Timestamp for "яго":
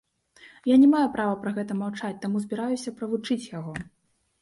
3.57-3.81